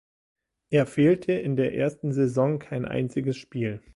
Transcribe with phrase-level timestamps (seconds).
[0.71, 3.83] Er fehlte in der ersten Saison kein einziges Spiel.